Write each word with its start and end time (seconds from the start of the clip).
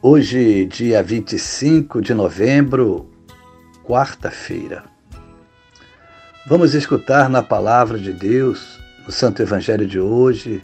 Hoje, 0.00 0.64
dia 0.66 1.02
25 1.02 2.00
de 2.00 2.14
novembro, 2.14 3.10
quarta-feira. 3.82 4.84
Vamos 6.46 6.72
escutar 6.72 7.28
na 7.28 7.42
palavra 7.42 7.98
de 7.98 8.12
Deus, 8.12 8.78
no 9.04 9.10
Santo 9.10 9.42
Evangelho 9.42 9.88
de 9.88 9.98
hoje, 9.98 10.62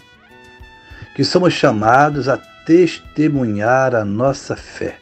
que 1.16 1.24
somos 1.24 1.52
chamados 1.52 2.28
a 2.28 2.36
testemunhar 2.64 3.96
a 3.96 4.04
nossa 4.04 4.54
fé. 4.54 5.00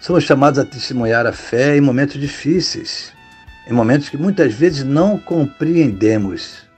Somos 0.00 0.24
chamados 0.24 0.58
a 0.58 0.64
testemunhar 0.64 1.24
a 1.28 1.32
fé 1.32 1.76
em 1.76 1.80
momentos 1.80 2.20
difíceis, 2.20 3.12
em 3.68 3.72
momentos 3.72 4.08
que 4.08 4.16
muitas 4.16 4.52
vezes 4.52 4.82
não 4.82 5.16
compreendemos. 5.16 6.68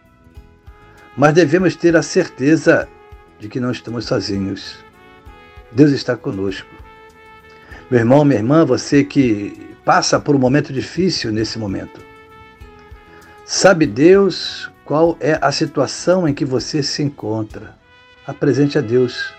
Mas 1.16 1.32
devemos 1.32 1.74
ter 1.74 1.96
a 1.96 2.02
certeza 2.02 2.86
de 3.40 3.48
que 3.48 3.58
não 3.58 3.70
estamos 3.70 4.04
sozinhos 4.04 4.84
Deus 5.74 5.90
está 5.90 6.16
conosco. 6.16 6.68
Meu 7.90 8.00
irmão, 8.00 8.24
minha 8.24 8.38
irmã, 8.38 8.64
você 8.64 9.02
que 9.02 9.74
passa 9.84 10.20
por 10.20 10.34
um 10.34 10.38
momento 10.38 10.72
difícil 10.72 11.32
nesse 11.32 11.58
momento. 11.58 12.00
Sabe 13.44 13.84
Deus 13.86 14.70
qual 14.84 15.16
é 15.20 15.38
a 15.40 15.50
situação 15.50 16.28
em 16.28 16.32
que 16.32 16.44
você 16.44 16.82
se 16.82 17.02
encontra? 17.02 17.76
Apresente 18.26 18.78
a 18.78 18.80
Deus. 18.80 19.34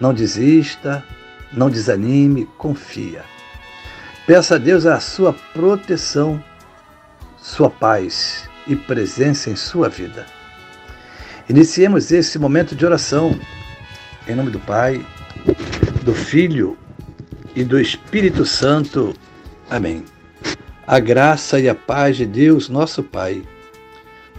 Não 0.00 0.14
desista, 0.14 1.04
não 1.52 1.68
desanime, 1.68 2.46
confia. 2.56 3.22
Peça 4.26 4.54
a 4.54 4.58
Deus 4.58 4.86
a 4.86 5.00
sua 5.00 5.32
proteção, 5.52 6.42
sua 7.38 7.70
paz 7.70 8.48
e 8.66 8.76
presença 8.76 9.50
em 9.50 9.56
sua 9.56 9.88
vida. 9.88 10.26
Iniciemos 11.48 12.10
esse 12.10 12.38
momento 12.38 12.74
de 12.74 12.84
oração. 12.84 13.38
Em 14.26 14.34
nome 14.34 14.50
do 14.50 14.58
Pai, 14.58 15.04
do 16.02 16.14
Filho 16.14 16.76
e 17.54 17.64
do 17.64 17.80
Espírito 17.80 18.44
Santo. 18.44 19.14
Amém. 19.68 20.04
A 20.86 21.00
graça 21.00 21.58
e 21.58 21.68
a 21.68 21.74
paz 21.74 22.16
de 22.16 22.26
Deus, 22.26 22.68
nosso 22.68 23.02
Pai, 23.02 23.42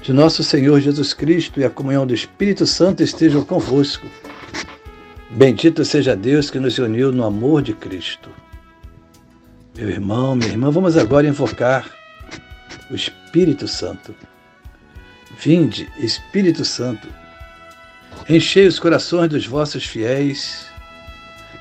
de 0.02 0.14
nosso 0.14 0.44
Senhor 0.44 0.80
Jesus 0.80 1.14
Cristo 1.14 1.60
e 1.60 1.66
a 1.66 1.70
comunhão 1.70 2.08
do 2.08 2.14
Espírito 2.14 2.66
Santo 2.66 3.04
estejam 3.04 3.44
convosco. 3.44 4.08
Bendito 5.30 5.84
seja 5.84 6.16
Deus 6.16 6.50
que 6.50 6.60
nos 6.60 6.78
uniu 6.78 7.12
no 7.12 7.26
amor 7.26 7.62
de 7.62 7.74
Cristo. 7.74 8.30
Meu 9.76 9.90
irmão, 9.90 10.36
minha 10.36 10.52
irmã, 10.52 10.72
vamos 10.72 10.96
agora 10.96 11.28
invocar 11.28 11.92
o 12.90 12.96
Espírito 12.96 13.68
Santo. 13.68 14.16
Vinde, 15.38 15.88
Espírito 16.00 16.64
Santo, 16.64 17.08
enchei 18.30 18.66
os 18.66 18.80
corações 18.80 19.30
dos 19.30 19.46
vossos 19.46 19.86
fiéis 19.86 20.68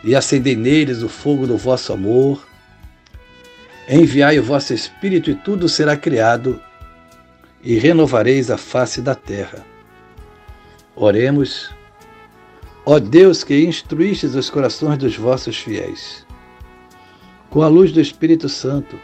e 0.07 0.15
acendei 0.15 0.55
neles 0.55 1.03
o 1.03 1.09
fogo 1.09 1.49
do 1.49 1.59
vosso 1.59 1.93
amor. 1.93 2.47
Enviai 3.89 4.39
o 4.39 4.43
vosso 4.43 4.73
Espírito, 4.73 5.29
e 5.29 5.35
tudo 5.35 5.69
será 5.69 5.97
criado, 5.97 6.63
e 7.61 7.77
renovareis 7.77 8.49
a 8.49 8.57
face 8.57 9.03
da 9.03 9.17
terra. 9.17 9.67
Oremos. 10.95 11.75
Ó 12.85 13.01
Deus 13.01 13.43
que 13.43 13.65
instruístes 13.65 14.37
os 14.37 14.49
corações 14.49 14.97
dos 14.97 15.17
vossos 15.17 15.59
fiéis, 15.59 16.25
com 17.51 17.63
a 17.63 17.69
luz 17.69 17.91
do 17.91 18.01
Espírito 18.01 18.49
Santo, 18.49 18.97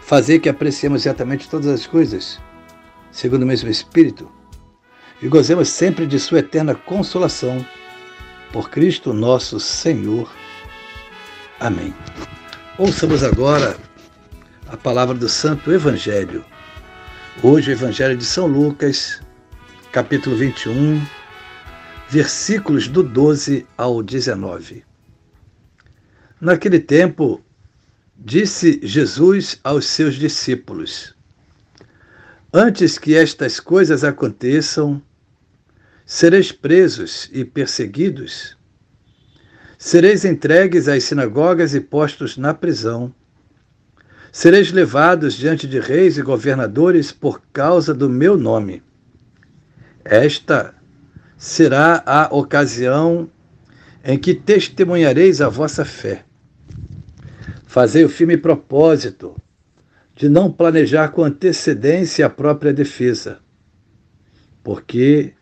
fazer 0.00 0.38
que 0.40 0.50
apreciemos 0.50 1.06
exatamente 1.06 1.48
todas 1.48 1.68
as 1.68 1.86
coisas, 1.86 2.38
segundo 3.10 3.44
o 3.44 3.46
mesmo 3.46 3.70
Espírito, 3.70 4.30
e 5.22 5.28
gozemos 5.28 5.70
sempre 5.70 6.06
de 6.06 6.20
Sua 6.20 6.40
eterna 6.40 6.74
consolação 6.74 7.64
por 8.52 8.68
Cristo 8.68 9.14
nosso 9.14 9.58
Senhor. 9.58 10.30
Amém. 11.58 11.94
Ouçamos 12.78 13.24
agora 13.24 13.76
a 14.68 14.76
palavra 14.76 15.14
do 15.14 15.28
Santo 15.28 15.72
Evangelho. 15.72 16.44
Hoje, 17.42 17.70
o 17.70 17.72
Evangelho 17.72 18.16
de 18.16 18.24
São 18.26 18.46
Lucas, 18.46 19.22
capítulo 19.90 20.36
21, 20.36 21.02
versículos 22.10 22.88
do 22.88 23.02
12 23.02 23.66
ao 23.76 24.02
19. 24.02 24.84
Naquele 26.38 26.78
tempo, 26.78 27.42
disse 28.14 28.80
Jesus 28.82 29.58
aos 29.64 29.86
seus 29.86 30.16
discípulos: 30.16 31.14
Antes 32.52 32.98
que 32.98 33.14
estas 33.14 33.58
coisas 33.58 34.04
aconteçam, 34.04 35.02
Sereis 36.04 36.50
presos 36.50 37.30
e 37.32 37.44
perseguidos, 37.44 38.56
sereis 39.78 40.24
entregues 40.24 40.88
às 40.88 41.04
sinagogas 41.04 41.74
e 41.74 41.80
postos 41.80 42.36
na 42.36 42.52
prisão. 42.52 43.14
Sereis 44.30 44.72
levados 44.72 45.34
diante 45.34 45.66
de 45.66 45.78
reis 45.78 46.18
e 46.18 46.22
governadores 46.22 47.12
por 47.12 47.40
causa 47.52 47.92
do 47.92 48.08
meu 48.08 48.36
nome. 48.36 48.82
Esta 50.04 50.74
será 51.36 52.02
a 52.04 52.34
ocasião 52.34 53.30
em 54.04 54.18
que 54.18 54.34
testemunhareis 54.34 55.40
a 55.40 55.48
vossa 55.48 55.84
fé. 55.84 56.24
Fazei 57.66 58.04
o 58.04 58.08
firme 58.08 58.36
propósito 58.36 59.36
de 60.14 60.28
não 60.28 60.52
planejar 60.52 61.08
com 61.08 61.24
antecedência 61.24 62.26
a 62.26 62.30
própria 62.30 62.72
defesa, 62.72 63.38
porque 64.62 65.34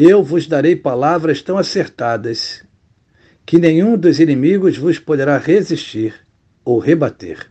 eu 0.00 0.22
vos 0.22 0.46
darei 0.46 0.76
palavras 0.76 1.42
tão 1.42 1.58
acertadas 1.58 2.64
que 3.44 3.58
nenhum 3.58 3.98
dos 3.98 4.20
inimigos 4.20 4.76
vos 4.76 4.96
poderá 4.96 5.36
resistir 5.38 6.14
ou 6.64 6.78
rebater. 6.78 7.50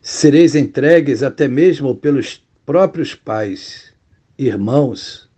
Sereis 0.00 0.54
entregues 0.54 1.22
até 1.22 1.46
mesmo 1.46 1.94
pelos 1.94 2.42
próprios 2.64 3.14
pais, 3.14 3.92
irmãos, 4.38 5.28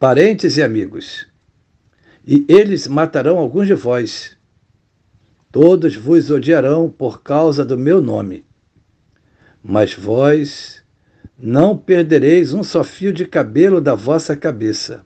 parentes 0.00 0.56
e 0.56 0.64
amigos, 0.64 1.28
e 2.26 2.44
eles 2.48 2.88
matarão 2.88 3.38
alguns 3.38 3.68
de 3.68 3.74
vós. 3.74 4.36
Todos 5.52 5.94
vos 5.94 6.28
odiarão 6.28 6.90
por 6.90 7.22
causa 7.22 7.64
do 7.64 7.78
meu 7.78 8.00
nome. 8.00 8.44
Mas 9.62 9.94
vós 9.94 10.83
não 11.38 11.76
perdereis 11.76 12.54
um 12.54 12.62
só 12.62 12.84
fio 12.84 13.12
de 13.12 13.26
cabelo 13.26 13.80
da 13.80 13.94
vossa 13.94 14.36
cabeça. 14.36 15.04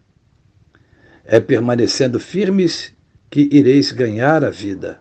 É 1.25 1.41
permanecendo 1.41 2.21
firmes 2.21 2.95
que 3.31 3.49
ireis 3.53 3.93
ganhar 3.93 4.45
a 4.45 4.51
vida. 4.51 5.01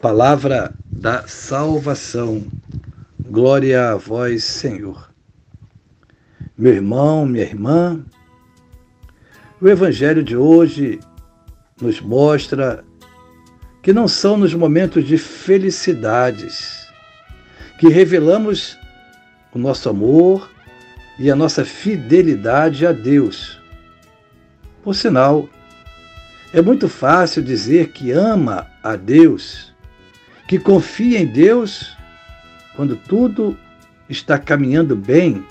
Palavra 0.00 0.74
da 0.90 1.26
salvação. 1.26 2.46
Glória 3.28 3.90
a 3.90 3.96
vós, 3.96 4.44
Senhor. 4.44 5.10
Meu 6.56 6.74
irmão, 6.74 7.24
minha 7.24 7.44
irmã, 7.44 8.04
o 9.60 9.68
Evangelho 9.68 10.22
de 10.22 10.36
hoje 10.36 11.00
nos 11.80 12.00
mostra 12.00 12.84
que 13.82 13.92
não 13.92 14.08
são 14.08 14.36
nos 14.36 14.52
momentos 14.54 15.06
de 15.06 15.16
felicidades 15.16 16.86
que 17.78 17.88
revelamos 17.88 18.79
o 19.54 19.58
nosso 19.58 19.88
amor 19.88 20.50
e 21.18 21.30
a 21.30 21.36
nossa 21.36 21.64
fidelidade 21.64 22.86
a 22.86 22.92
Deus. 22.92 23.60
Por 24.82 24.94
sinal, 24.94 25.48
é 26.52 26.62
muito 26.62 26.88
fácil 26.88 27.42
dizer 27.42 27.88
que 27.88 28.10
ama 28.10 28.66
a 28.82 28.96
Deus, 28.96 29.74
que 30.48 30.58
confia 30.58 31.20
em 31.20 31.26
Deus, 31.26 31.96
quando 32.74 32.96
tudo 32.96 33.56
está 34.08 34.38
caminhando 34.38 34.96
bem 34.96 35.44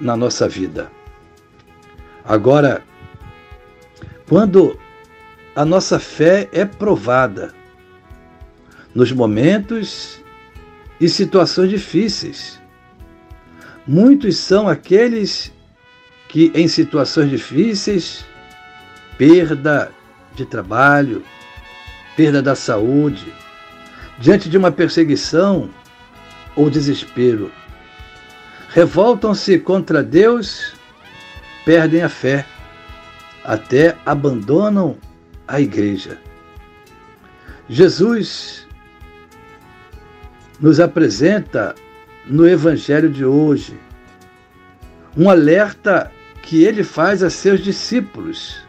na 0.00 0.16
nossa 0.16 0.48
vida. 0.48 0.90
Agora, 2.24 2.82
quando 4.28 4.78
a 5.56 5.64
nossa 5.64 5.98
fé 5.98 6.48
é 6.52 6.64
provada, 6.64 7.52
nos 8.94 9.10
momentos 9.10 10.22
e 11.00 11.08
situações 11.08 11.70
difíceis, 11.70 12.60
Muitos 13.88 14.36
são 14.36 14.68
aqueles 14.68 15.50
que, 16.28 16.52
em 16.54 16.68
situações 16.68 17.30
difíceis, 17.30 18.22
perda 19.16 19.90
de 20.34 20.44
trabalho, 20.44 21.24
perda 22.14 22.42
da 22.42 22.54
saúde, 22.54 23.32
diante 24.18 24.50
de 24.50 24.58
uma 24.58 24.70
perseguição 24.70 25.70
ou 26.54 26.68
desespero. 26.68 27.50
Revoltam-se 28.68 29.58
contra 29.58 30.02
Deus, 30.02 30.74
perdem 31.64 32.02
a 32.02 32.10
fé, 32.10 32.44
até 33.42 33.96
abandonam 34.04 34.98
a 35.46 35.62
igreja. 35.62 36.18
Jesus 37.70 38.68
nos 40.60 40.78
apresenta 40.78 41.74
no 42.28 42.46
Evangelho 42.46 43.08
de 43.08 43.24
hoje 43.24 43.78
um 45.16 45.28
alerta 45.28 46.12
que 46.42 46.62
ele 46.62 46.84
faz 46.84 47.22
a 47.22 47.30
seus 47.30 47.60
discípulos, 47.60 48.62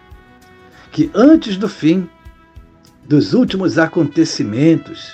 que 0.92 1.12
antes 1.14 1.58
do 1.58 1.70
fim, 1.70 2.10
dos 3.06 3.34
últimos 3.34 3.78
acontecimentos, 3.78 5.12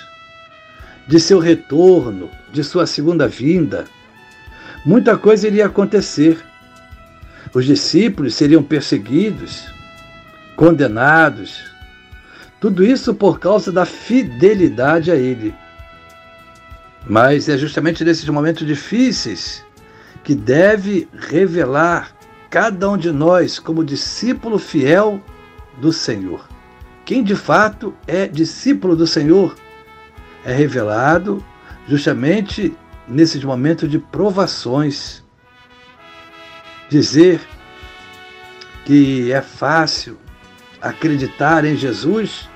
de 1.06 1.20
seu 1.20 1.38
retorno, 1.38 2.30
de 2.52 2.64
sua 2.64 2.86
segunda 2.86 3.28
vinda, 3.28 3.84
muita 4.84 5.16
coisa 5.16 5.46
iria 5.46 5.66
acontecer. 5.66 6.42
Os 7.54 7.64
discípulos 7.64 8.34
seriam 8.34 8.62
perseguidos, 8.62 9.66
condenados, 10.56 11.64
tudo 12.58 12.84
isso 12.84 13.14
por 13.14 13.38
causa 13.38 13.70
da 13.70 13.84
fidelidade 13.84 15.10
a 15.10 15.16
Ele. 15.16 15.54
Mas 17.08 17.48
é 17.48 17.56
justamente 17.56 18.04
nesses 18.04 18.28
momentos 18.28 18.66
difíceis 18.66 19.64
que 20.24 20.34
deve 20.34 21.08
revelar 21.16 22.16
cada 22.50 22.90
um 22.90 22.96
de 22.96 23.12
nós 23.12 23.58
como 23.58 23.84
discípulo 23.84 24.58
fiel 24.58 25.20
do 25.78 25.92
Senhor. 25.92 26.48
Quem 27.04 27.22
de 27.22 27.36
fato 27.36 27.94
é 28.06 28.26
discípulo 28.26 28.96
do 28.96 29.06
Senhor 29.06 29.54
é 30.44 30.52
revelado 30.52 31.44
justamente 31.88 32.76
nesses 33.06 33.44
momentos 33.44 33.88
de 33.88 33.98
provações. 33.98 35.22
Dizer 36.88 37.40
que 38.84 39.32
é 39.32 39.40
fácil 39.40 40.18
acreditar 40.80 41.64
em 41.64 41.76
Jesus 41.76 42.48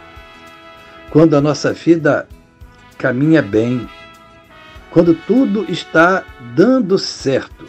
quando 1.11 1.35
a 1.35 1.41
nossa 1.41 1.73
vida 1.73 2.29
caminha 2.97 3.43
bem, 3.43 3.89
quando 4.91 5.15
tudo 5.15 5.65
está 5.71 6.25
dando 6.55 6.99
certo. 6.99 7.67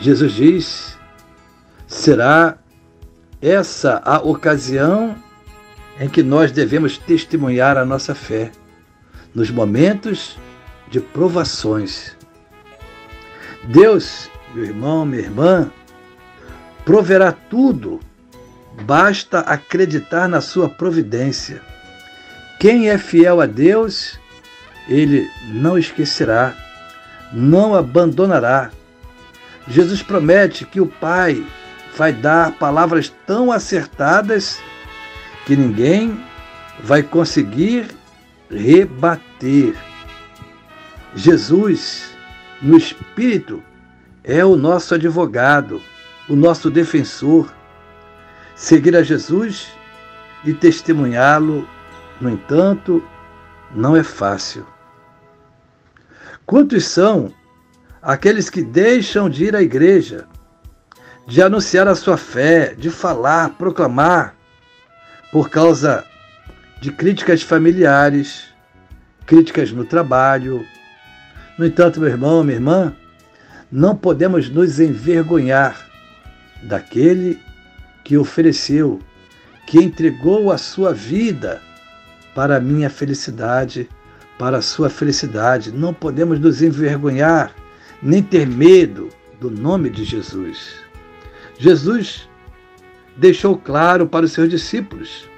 Jesus 0.00 0.32
diz: 0.32 0.98
será 1.86 2.58
essa 3.40 4.00
a 4.04 4.18
ocasião 4.18 5.16
em 5.98 6.08
que 6.08 6.22
nós 6.22 6.50
devemos 6.50 6.96
testemunhar 6.96 7.76
a 7.76 7.84
nossa 7.84 8.14
fé, 8.14 8.50
nos 9.34 9.50
momentos 9.50 10.38
de 10.88 11.00
provações. 11.00 12.16
Deus, 13.64 14.30
meu 14.54 14.64
irmão, 14.64 15.04
minha 15.04 15.22
irmã, 15.22 15.70
proverá 16.84 17.32
tudo, 17.32 18.00
basta 18.86 19.40
acreditar 19.40 20.26
na 20.26 20.40
sua 20.40 20.68
providência. 20.68 21.60
Quem 22.58 22.88
é 22.88 22.96
fiel 22.96 23.40
a 23.40 23.46
Deus, 23.46 24.18
ele 24.88 25.30
não 25.48 25.78
esquecerá, 25.78 26.54
não 27.32 27.74
abandonará. 27.74 28.70
Jesus 29.68 30.02
promete 30.02 30.64
que 30.64 30.80
o 30.80 30.86
Pai 30.86 31.44
vai 31.96 32.12
dar 32.12 32.52
palavras 32.52 33.12
tão 33.26 33.52
acertadas 33.52 34.60
que 35.46 35.56
ninguém 35.56 36.18
vai 36.82 37.02
conseguir 37.02 37.88
rebater. 38.50 39.74
Jesus, 41.14 42.14
no 42.62 42.76
Espírito, 42.76 43.62
é 44.24 44.44
o 44.44 44.56
nosso 44.56 44.94
advogado, 44.94 45.80
o 46.28 46.36
nosso 46.36 46.70
defensor. 46.70 47.52
Seguir 48.54 48.94
a 48.94 49.02
Jesus 49.02 49.68
e 50.44 50.52
testemunhá-lo, 50.52 51.68
no 52.20 52.30
entanto, 52.30 53.02
não 53.74 53.96
é 53.96 54.02
fácil. 54.02 54.66
Quantos 56.46 56.84
são 56.86 57.32
aqueles 58.02 58.50
que 58.50 58.62
deixam 58.62 59.28
de 59.28 59.44
ir 59.44 59.56
à 59.56 59.62
igreja, 59.62 60.26
de 61.26 61.42
anunciar 61.42 61.86
a 61.86 61.94
sua 61.94 62.16
fé, 62.16 62.74
de 62.74 62.90
falar, 62.90 63.50
proclamar, 63.50 64.34
por 65.30 65.48
causa 65.48 66.04
de 66.80 66.90
críticas 66.90 67.42
familiares, 67.42 68.46
críticas 69.26 69.70
no 69.70 69.84
trabalho. 69.84 70.66
No 71.56 71.64
entanto, 71.64 72.00
meu 72.00 72.08
irmão, 72.08 72.42
minha 72.42 72.56
irmã, 72.56 72.96
não 73.70 73.94
podemos 73.94 74.48
nos 74.48 74.80
envergonhar 74.80 75.88
daquele 76.64 77.40
que 78.02 78.18
ofereceu, 78.18 78.98
que 79.66 79.78
entregou 79.78 80.50
a 80.50 80.58
sua 80.58 80.92
vida 80.92 81.62
para 82.40 82.56
a 82.56 82.60
minha 82.60 82.88
felicidade, 82.88 83.86
para 84.38 84.56
a 84.56 84.62
sua 84.62 84.88
felicidade. 84.88 85.70
Não 85.70 85.92
podemos 85.92 86.40
nos 86.40 86.62
envergonhar, 86.62 87.54
nem 88.02 88.22
ter 88.22 88.46
medo 88.46 89.10
do 89.38 89.50
nome 89.50 89.90
de 89.90 90.04
Jesus. 90.04 90.76
Jesus 91.58 92.26
deixou 93.14 93.58
claro 93.58 94.06
para 94.06 94.24
os 94.24 94.32
seus 94.32 94.48
discípulos. 94.48 95.28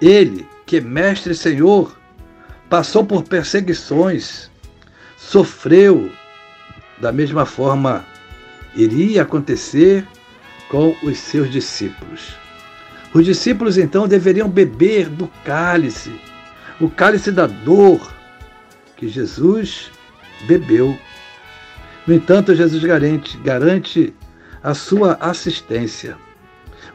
Ele, 0.00 0.46
que 0.66 0.76
é 0.76 0.80
mestre 0.80 1.32
e 1.32 1.34
Senhor, 1.34 1.98
passou 2.68 3.04
por 3.04 3.24
perseguições, 3.24 4.48
sofreu. 5.16 6.12
Da 7.00 7.10
mesma 7.10 7.44
forma, 7.44 8.04
iria 8.76 9.22
acontecer 9.22 10.06
com 10.68 10.94
os 11.02 11.18
seus 11.18 11.50
discípulos. 11.50 12.36
Os 13.12 13.24
discípulos 13.24 13.76
então 13.76 14.06
deveriam 14.06 14.48
beber 14.48 15.08
do 15.08 15.26
cálice, 15.44 16.12
o 16.80 16.88
cálice 16.88 17.32
da 17.32 17.46
dor 17.46 18.00
que 18.96 19.08
Jesus 19.08 19.90
bebeu. 20.46 20.96
No 22.06 22.14
entanto, 22.14 22.54
Jesus 22.54 22.82
garante, 22.84 23.36
garante 23.38 24.14
a 24.62 24.74
sua 24.74 25.14
assistência. 25.20 26.16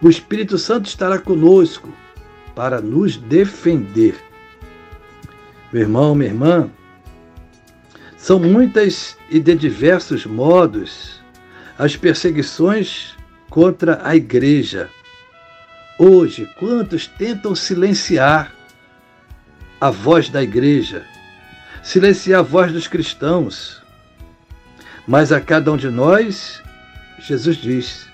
O 0.01 0.09
Espírito 0.09 0.57
Santo 0.57 0.87
estará 0.87 1.17
conosco 1.19 1.93
para 2.55 2.81
nos 2.81 3.17
defender. 3.17 4.15
Meu 5.73 5.81
irmão, 5.81 6.15
minha 6.15 6.29
irmã, 6.29 6.69
são 8.15 8.39
muitas 8.39 9.17
e 9.29 9.39
de 9.39 9.53
diversos 9.55 10.25
modos 10.25 11.21
as 11.77 11.95
perseguições 11.95 13.15
contra 13.49 13.99
a 14.03 14.15
igreja. 14.15 14.89
Hoje, 15.97 16.49
quantos 16.57 17.07
tentam 17.07 17.55
silenciar 17.55 18.53
a 19.79 19.89
voz 19.89 20.29
da 20.29 20.43
igreja, 20.43 21.05
silenciar 21.81 22.39
a 22.39 22.43
voz 22.43 22.71
dos 22.71 22.87
cristãos? 22.87 23.81
Mas 25.07 25.31
a 25.31 25.39
cada 25.39 25.71
um 25.71 25.77
de 25.77 25.89
nós 25.89 26.61
Jesus 27.19 27.57
diz: 27.57 28.07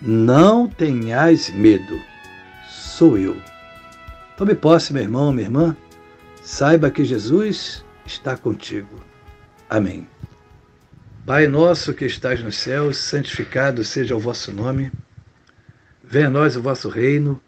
Não 0.00 0.66
tenhais 0.66 1.50
medo, 1.50 2.00
sou 2.68 3.18
eu. 3.18 3.36
Tome 4.36 4.54
posse, 4.54 4.92
meu 4.92 5.02
irmão, 5.02 5.32
minha 5.32 5.46
irmã. 5.46 5.76
Saiba 6.42 6.90
que 6.90 7.04
Jesus 7.04 7.84
está 8.06 8.36
contigo. 8.36 9.02
Amém. 9.68 10.08
Pai 11.26 11.48
nosso 11.48 11.92
que 11.92 12.04
estás 12.04 12.42
nos 12.42 12.56
céus, 12.56 12.96
santificado 12.98 13.82
seja 13.82 14.14
o 14.14 14.20
vosso 14.20 14.52
nome. 14.52 14.92
Venha 16.06 16.28
a 16.28 16.30
nós 16.30 16.56
o 16.56 16.62
vosso 16.62 16.88
reino. 16.88 17.40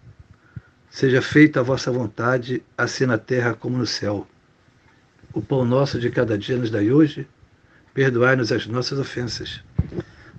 Seja 0.91 1.23
feita 1.23 1.61
a 1.61 1.63
vossa 1.63 1.93
vontade, 1.93 2.63
assim 2.77 3.07
na 3.07 3.17
terra 3.17 3.55
como 3.55 3.79
no 3.79 3.87
céu. 3.87 4.27
O 5.33 5.41
pão 5.41 5.65
nosso 5.65 6.01
de 6.01 6.11
cada 6.11 6.37
dia 6.37 6.57
nos 6.57 6.71
dai 6.71 6.91
hoje. 6.91 7.27
Perdoai-nos 7.95 8.53
as 8.53 8.67
nossas 8.67 8.99
ofensas 8.99 9.63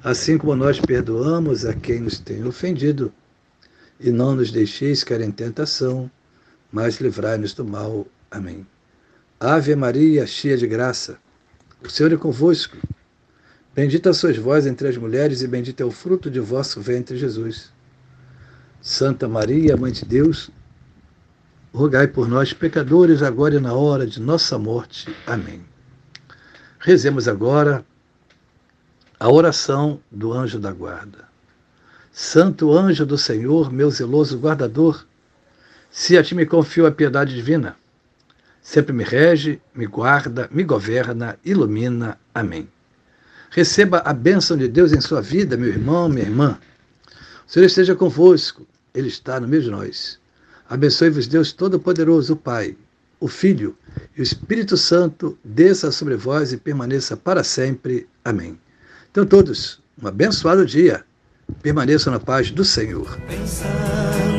assim 0.04 0.38
como 0.38 0.56
nós 0.56 0.80
perdoamos 0.80 1.66
a 1.66 1.74
quem 1.74 2.00
nos 2.00 2.20
tem 2.20 2.44
ofendido. 2.46 3.12
E 4.00 4.12
não 4.12 4.36
nos 4.36 4.52
deixeis 4.52 5.04
cair 5.04 5.22
em 5.22 5.32
tentação, 5.32 6.10
mas 6.72 7.02
livrai-nos 7.02 7.54
do 7.54 7.66
mal. 7.66 8.08
Amém. 8.32 8.66
Ave 9.40 9.76
Maria, 9.76 10.26
cheia 10.26 10.58
de 10.58 10.68
graça, 10.68 11.18
o 11.84 11.90
Senhor 11.90 12.12
é 12.14 12.18
convosco. 12.18 12.78
Bendita 13.76 14.14
sois 14.14 14.38
vós 14.38 14.66
entre 14.66 14.88
as 14.88 14.98
mulheres, 14.98 15.42
e 15.42 15.48
bendito 15.48 15.82
é 15.82 15.86
o 15.86 15.92
fruto 15.92 16.30
de 16.30 16.40
vosso 16.40 16.82
ventre, 16.82 17.18
Jesus. 17.18 17.72
Santa 18.82 19.28
Maria, 19.28 19.76
Mãe 19.76 19.92
de 19.92 20.06
Deus, 20.06 20.50
rogai 21.74 22.08
por 22.08 22.28
nós, 22.28 22.54
pecadores, 22.54 23.22
agora 23.22 23.56
e 23.56 23.60
na 23.60 23.74
hora 23.74 24.08
de 24.08 24.22
nossa 24.22 24.58
morte. 24.58 25.14
Amém. 25.28 25.62
Rezemos 26.80 27.28
agora 27.28 27.86
a 29.20 29.30
oração 29.30 30.00
do 30.10 30.32
anjo 30.32 30.60
da 30.60 30.72
guarda. 30.72 31.28
Santo 32.12 32.76
anjo 32.76 33.06
do 33.06 33.18
Senhor, 33.18 33.72
meu 33.72 33.92
zeloso 33.92 34.38
guardador, 34.38 35.06
Se 35.92 36.18
a 36.18 36.24
ti 36.24 36.36
me 36.36 36.46
confio 36.46 36.86
a 36.86 36.92
piedade 36.92 37.34
divina, 37.34 37.76
sempre 38.62 38.94
me 38.94 39.04
rege, 39.04 39.60
me 39.74 39.88
guarda, 39.88 40.48
me 40.52 40.64
governa, 40.64 41.38
ilumina. 41.44 42.18
Amém. 42.34 42.70
Receba 43.50 43.98
a 44.06 44.14
bênção 44.14 44.56
de 44.56 44.68
Deus 44.68 44.94
em 44.94 45.02
sua 45.02 45.22
vida, 45.22 45.58
meu 45.58 45.70
irmão, 45.70 46.08
minha 46.08 46.26
irmã. 46.26 46.60
Senhor 47.50 47.66
esteja 47.66 47.96
convosco, 47.96 48.68
Ele 48.94 49.08
está 49.08 49.40
no 49.40 49.48
meio 49.48 49.64
de 49.64 49.72
nós. 49.72 50.20
Abençoe-vos, 50.70 51.26
Deus 51.26 51.52
Todo-Poderoso, 51.52 52.34
o 52.34 52.36
Pai, 52.36 52.78
o 53.20 53.28
Filho 53.28 53.76
e 54.16 54.22
o 54.22 54.24
Espírito 54.24 54.78
Santo, 54.78 55.36
desça 55.44 55.92
sobre 55.92 56.16
vós 56.16 56.54
e 56.54 56.58
permaneça 56.58 57.18
para 57.18 57.44
sempre. 57.44 58.08
Amém. 58.24 58.56
Então, 59.10 59.26
todos, 59.26 59.82
um 60.00 60.08
abençoado 60.08 60.64
dia. 60.64 61.04
Permaneçam 61.64 62.14
na 62.14 62.20
paz 62.20 62.52
do 62.52 62.64
Senhor. 62.64 63.18
Pensando 63.28 64.39